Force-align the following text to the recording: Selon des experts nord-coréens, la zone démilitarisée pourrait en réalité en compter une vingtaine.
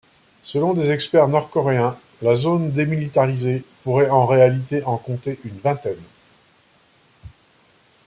Selon 0.43 0.73
des 0.73 0.89
experts 0.89 1.27
nord-coréens, 1.27 1.95
la 2.23 2.33
zone 2.35 2.71
démilitarisée 2.71 3.63
pourrait 3.83 4.09
en 4.09 4.25
réalité 4.25 4.83
en 4.85 4.97
compter 4.97 5.37
une 5.43 5.59
vingtaine. 5.59 6.01